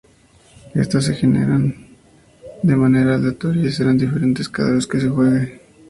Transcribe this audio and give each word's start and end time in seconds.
Estas 0.73 1.05
se 1.05 1.13
generan 1.13 1.75
de 2.63 2.75
manera 2.75 3.13
aleatoria 3.17 3.65
y 3.67 3.71
serán 3.71 3.99
diferentes 3.99 4.49
cada 4.49 4.71
vez 4.71 4.87
que 4.87 4.99
se 4.99 5.09
juegue. 5.09 5.59